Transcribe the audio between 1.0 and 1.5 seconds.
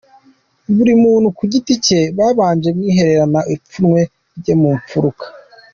muntu ku